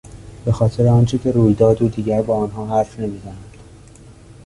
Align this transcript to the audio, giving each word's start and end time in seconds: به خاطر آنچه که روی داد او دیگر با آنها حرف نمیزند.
به 0.45 0.51
خاطر 0.51 0.87
آنچه 0.87 1.17
که 1.17 1.31
روی 1.31 1.53
داد 1.53 1.83
او 1.83 1.89
دیگر 1.89 2.21
با 2.21 2.35
آنها 2.37 2.65
حرف 2.77 2.99
نمیزند. 2.99 3.57